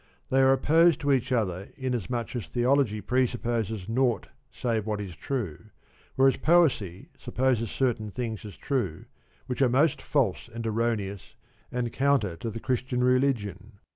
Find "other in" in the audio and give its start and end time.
1.31-1.93